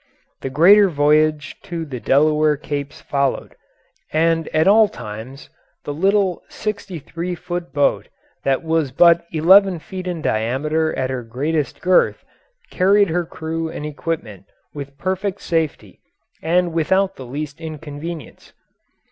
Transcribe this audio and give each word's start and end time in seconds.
The 0.41 0.49
greater 0.49 0.89
voyage 0.89 1.57
to 1.61 1.85
the 1.85 1.99
Delaware 1.99 2.57
Capes 2.57 3.01
followed, 3.01 3.53
and 4.11 4.47
at 4.47 4.67
all 4.67 4.87
times 4.89 5.51
the 5.83 5.93
little 5.93 6.41
sixty 6.49 6.97
three 6.97 7.35
foot 7.35 7.71
boat 7.71 8.07
that 8.43 8.63
was 8.63 8.91
but 8.91 9.27
eleven 9.31 9.77
feet 9.77 10.07
in 10.07 10.23
diameter 10.23 10.91
at 10.97 11.11
her 11.11 11.21
greatest 11.21 11.81
girth 11.81 12.25
carried 12.71 13.09
her 13.09 13.27
crew 13.27 13.69
and 13.69 13.85
equipment 13.85 14.45
with 14.73 14.97
perfect 14.97 15.39
safety 15.39 15.99
and 16.41 16.73
without 16.73 17.15
the 17.15 17.25
least 17.27 17.61
inconvenience. 17.61 18.53